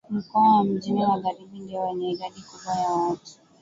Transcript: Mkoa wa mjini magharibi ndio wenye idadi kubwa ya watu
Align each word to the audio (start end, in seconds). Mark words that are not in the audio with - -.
Mkoa 0.09 0.55
wa 0.55 0.63
mjini 0.63 1.05
magharibi 1.05 1.59
ndio 1.59 1.81
wenye 1.81 2.11
idadi 2.11 2.41
kubwa 2.41 2.75
ya 2.75 2.87
watu 2.89 3.31